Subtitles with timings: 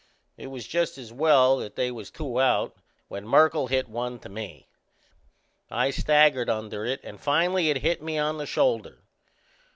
[0.35, 2.75] It was just as well that they was two out
[3.07, 4.67] when Merkle hit one to me.
[5.69, 9.03] I staggered under it and finally it hit me on the shoulder.